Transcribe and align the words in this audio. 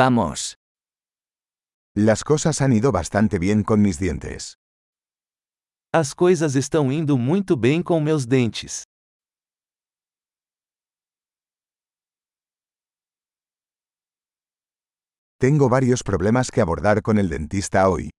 Vamos. 0.00 0.54
Las 1.96 2.22
cosas 2.22 2.60
han 2.60 2.72
ido 2.72 2.92
bastante 2.92 3.40
bien 3.40 3.64
con 3.64 3.82
mis 3.82 3.98
dientes. 3.98 4.54
As 5.92 6.14
coisas 6.14 6.54
estão 6.54 6.92
indo 6.92 7.18
muito 7.18 7.56
bem 7.56 7.82
com 7.82 8.00
meus 8.00 8.24
dentes. 8.24 8.84
Tengo 15.40 15.68
varios 15.68 16.04
problemas 16.04 16.48
que 16.52 16.60
abordar 16.60 17.02
con 17.02 17.18
el 17.18 17.28
dentista 17.28 17.88
hoy. 17.88 18.10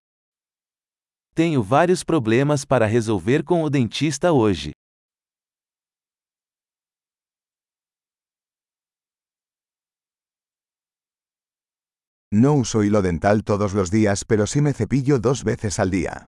Tenho 1.34 1.64
vários 1.64 2.04
problemas 2.04 2.66
para 2.66 2.88
resolver 2.88 3.46
com 3.46 3.64
o 3.64 3.70
dentista 3.70 4.34
hoje. 4.34 4.74
No 12.32 12.54
uso 12.54 12.84
hilo 12.84 13.02
dental 13.02 13.44
todos 13.44 13.74
los 13.74 13.90
días, 13.90 14.24
pero 14.24 14.46
sí 14.46 14.62
me 14.62 14.72
cepillo 14.74 15.18
dos 15.20 15.44
veces 15.44 15.80
al 15.80 15.90
día. 15.90 16.26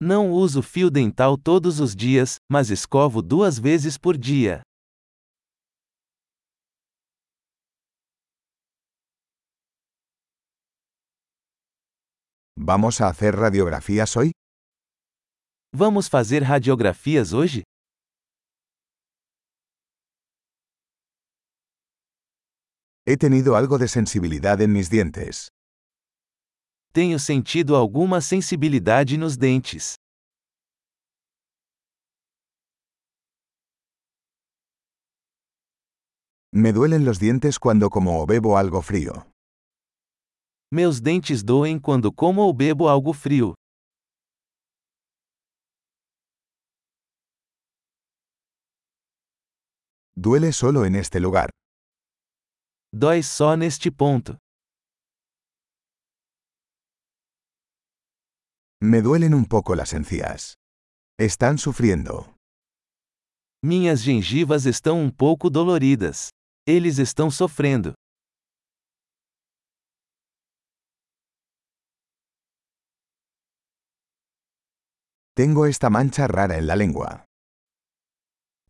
Não 0.00 0.32
uso 0.32 0.62
fio 0.62 0.90
dental 0.90 1.38
todos 1.38 1.78
os 1.78 1.94
dias, 1.94 2.38
mas 2.50 2.70
escovo 2.70 3.22
duas 3.22 3.60
vezes 3.60 3.96
por 3.96 4.18
dia. 4.18 4.62
¿Vamos 12.58 13.00
a 13.00 13.08
hacer 13.08 13.36
radiografías 13.36 14.16
hoy? 14.16 14.32
Vamos 15.72 16.08
fazer 16.08 16.42
radiografias 16.42 17.32
hoje? 17.32 17.62
He 23.08 23.16
tenido 23.16 23.54
algo 23.54 23.78
de 23.78 23.86
sensibilidad 23.86 24.60
en 24.60 24.72
mis 24.72 24.90
dientes. 24.90 25.46
Tenho 26.92 27.20
sentido 27.20 27.76
alguma 27.76 28.20
sensibilidade 28.20 29.16
nos 29.16 29.38
dentes. 29.38 29.94
Me 36.52 36.72
duelen 36.72 37.04
los 37.04 37.20
dientes 37.20 37.60
cuando 37.60 37.90
como 37.90 38.20
o 38.20 38.26
bebo 38.26 38.56
algo 38.58 38.82
frío. 38.82 39.30
Meus 40.72 41.00
dentes 41.00 41.44
doem 41.44 41.78
quando 41.78 42.10
como 42.10 42.42
ou 42.42 42.52
bebo 42.52 42.88
algo 42.88 43.12
frio. 43.12 43.54
Duele 50.16 50.50
solo 50.52 50.84
en 50.84 50.96
este 50.96 51.20
lugar. 51.20 51.50
Dói 52.92 53.22
só 53.22 53.56
neste 53.56 53.90
ponto. 53.90 54.38
Me 58.80 59.00
duelen 59.02 59.34
un 59.34 59.44
poco 59.46 59.74
las 59.74 59.92
encías. 59.92 60.54
Están 61.18 61.58
sufriendo. 61.58 62.34
Minhas 63.62 64.02
gengivas 64.02 64.66
estão 64.66 65.00
um 65.00 65.10
pouco 65.10 65.50
doloridas. 65.50 66.28
Eles 66.66 66.98
estão 66.98 67.30
sofrendo. 67.30 67.94
Tengo 75.34 75.66
esta 75.66 75.90
mancha 75.90 76.26
rara 76.26 76.56
en 76.56 76.66
la 76.66 76.74
lengua. 76.76 77.24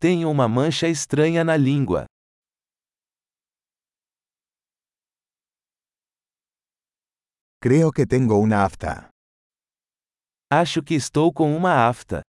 Tenho 0.00 0.30
uma 0.30 0.48
mancha 0.48 0.88
estranha 0.88 1.44
na 1.44 1.56
língua. 1.56 2.06
Creo 7.68 7.90
que 7.90 8.06
tengo 8.06 8.38
una 8.38 8.64
afta. 8.64 9.10
Acho 10.48 10.84
que 10.84 10.94
estou 10.94 11.32
com 11.32 11.52
uma 11.56 11.88
afta. 11.88 12.20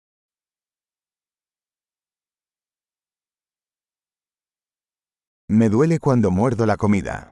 Me 5.47 5.69
duele 5.69 5.99
cuando 5.99 6.31
muerdo 6.31 6.65
la 6.65 6.75
comida. 6.75 7.29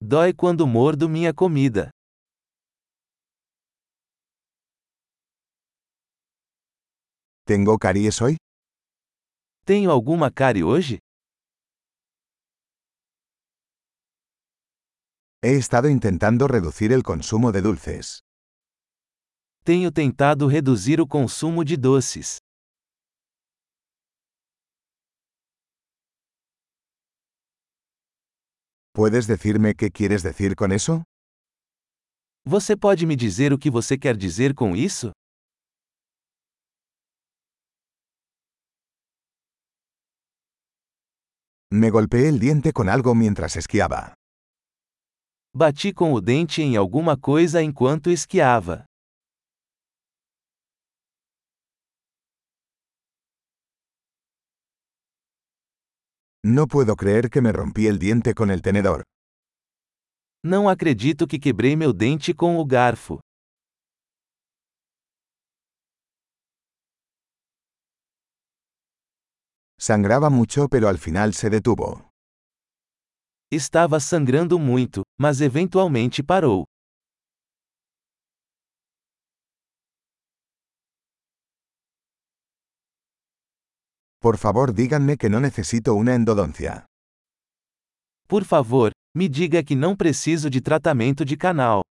Dói 0.00 0.32
quando 0.32 0.66
mordo 0.66 1.06
minha 1.06 1.34
comida. 1.34 1.90
¿Tengo 7.46 7.76
caries 7.78 8.22
hoy? 8.22 8.36
Tenho 9.66 9.90
alguma 9.90 10.30
cárie 10.30 10.64
hoje? 10.64 11.03
He 15.46 15.56
estado 15.58 15.90
intentando 15.90 16.48
reducir 16.48 16.90
el 16.90 17.02
consumo 17.02 17.52
de 17.52 17.60
dulces. 17.60 18.20
Tenho 19.62 19.92
tentado 19.92 20.48
reduzir 20.48 21.02
o 21.02 21.06
consumo 21.06 21.62
de 21.64 21.76
doces. 21.76 22.38
¿Puedes 28.94 29.26
decirme 29.26 29.74
qué 29.74 29.90
quieres 29.90 30.22
decir 30.22 30.56
con 30.56 30.72
eso? 30.72 31.02
Você 32.46 32.74
pode 32.74 33.04
me 33.04 33.14
dizer 33.14 33.52
o 33.52 33.58
que 33.58 33.70
você 33.70 33.98
quer 33.98 34.16
dizer 34.16 34.54
com 34.54 34.74
isso? 34.74 35.12
Me 41.70 41.90
golpeé 41.90 42.30
el 42.30 42.38
diente 42.38 42.72
con 42.72 42.88
algo 42.88 43.14
mientras 43.14 43.56
esquiaba. 43.56 44.14
Bati 45.56 45.92
com 45.94 46.12
o 46.12 46.20
dente 46.20 46.62
em 46.62 46.76
alguma 46.76 47.16
coisa 47.16 47.62
enquanto 47.62 48.10
esquiava. 48.10 48.84
No 56.44 56.66
puedo 56.66 56.96
creer 56.96 57.30
que 57.30 57.40
me 57.40 57.52
rompí 57.52 57.86
el 57.86 58.00
diente 58.00 58.34
con 58.34 58.50
el 58.50 58.62
tenedor. 58.62 59.02
Não 60.42 60.68
acredito 60.68 61.24
que 61.24 61.38
quebrei 61.38 61.76
meu 61.76 61.92
dente 61.92 62.34
com 62.34 62.58
o 62.58 62.66
garfo. 62.66 63.20
Sangraba 69.78 70.28
mucho 70.30 70.68
pero 70.68 70.88
al 70.88 70.98
final 70.98 71.32
se 71.32 71.48
detuvo. 71.48 72.13
Estava 73.54 74.00
sangrando 74.00 74.58
muito, 74.58 75.02
mas 75.16 75.40
eventualmente 75.40 76.24
parou. 76.24 76.64
Por 84.20 84.36
favor 84.36 84.72
díganme 84.72 85.16
que 85.16 85.28
no 85.28 85.38
necesito 85.38 85.94
una 85.94 86.16
endodoncia. 86.16 86.84
Por 88.26 88.44
favor, 88.44 88.90
me 89.14 89.28
diga 89.28 89.62
que 89.62 89.76
não 89.76 89.94
preciso 89.94 90.50
de 90.50 90.60
tratamento 90.60 91.24
de 91.24 91.36
canal. 91.36 91.82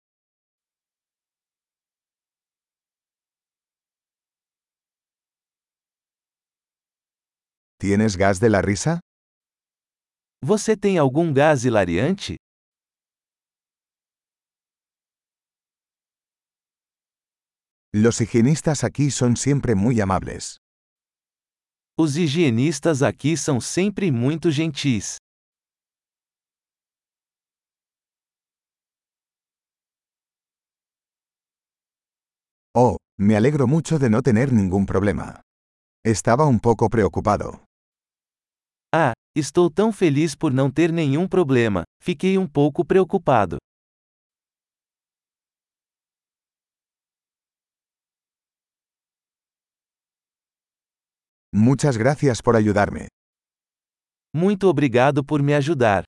¿Tienes 7.79 8.17
gas 8.17 8.41
de 8.41 8.49
la 8.49 8.61
risa? 8.63 8.99
Você 10.45 10.77
tem 10.77 10.99
algum 10.99 11.33
gás 11.33 11.65
hilariante? 11.65 12.35
Los 17.95 18.21
higienistas 18.21 18.83
aquí 18.83 19.13
son 19.13 19.37
siempre 19.37 19.77
muy 19.77 20.01
amables. 20.01 20.57
Os 21.97 22.17
higienistas 22.17 23.03
aqui 23.05 23.37
são 23.37 23.61
sempre 23.61 24.11
muito 24.11 24.51
gentis. 24.51 25.19
Oh, 32.75 32.97
me 33.21 33.37
alegro 33.37 33.69
mucho 33.69 33.99
de 34.01 34.11
no 34.11 34.23
tener 34.23 34.53
ningún 34.53 34.87
problema. 34.87 35.43
Estaba 36.05 36.47
un 36.47 36.59
poco 36.59 36.89
preocupado. 36.89 37.65
Ah, 38.93 39.13
estou 39.35 39.71
tão 39.71 39.91
feliz 39.91 40.35
por 40.35 40.53
não 40.53 40.71
ter 40.71 40.93
nenhum 40.93 41.27
problema, 41.27 41.85
fiquei 42.03 42.37
um 42.37 42.47
pouco 42.47 42.85
preocupado. 42.85 43.57
Muchas 51.55 51.97
gracias 51.97 52.41
por 52.41 52.57
ayudarme. 52.57 53.07
Muito 54.35 54.67
obrigado 54.69 55.23
por 55.23 55.43
me 55.43 55.55
ajudar. 55.55 56.05